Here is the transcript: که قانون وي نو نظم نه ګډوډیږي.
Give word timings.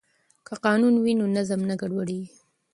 که 0.47 0.53
قانون 0.65 0.95
وي 1.03 1.13
نو 1.19 1.25
نظم 1.37 1.61
نه 1.69 1.75
ګډوډیږي. 1.81 2.27